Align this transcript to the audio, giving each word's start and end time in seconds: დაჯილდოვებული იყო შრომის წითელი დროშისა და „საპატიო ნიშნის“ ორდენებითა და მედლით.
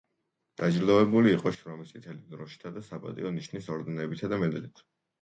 დაჯილდოვებული 0.61 1.33
იყო 1.35 1.53
შრომის 1.59 1.93
წითელი 1.97 2.25
დროშისა 2.33 2.75
და 2.81 2.85
„საპატიო 2.91 3.37
ნიშნის“ 3.39 3.73
ორდენებითა 3.79 4.37
და 4.37 4.45
მედლით. 4.47 4.89